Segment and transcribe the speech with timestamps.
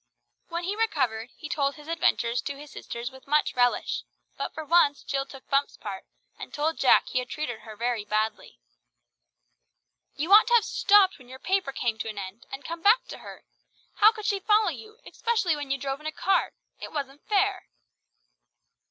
[0.47, 4.01] When he recovered, he told his adventures to his sisters with much relish;
[4.35, 6.05] but for once Jill took Bumps' part,
[6.39, 8.59] and told Jack he had treated her very badly.
[10.15, 13.05] "You ought to have stopped when your paper came to an end, and come back
[13.09, 13.45] to her.
[13.97, 16.55] How could she follow you, especially when you drove in a cart?
[16.79, 17.67] It wasn't fair."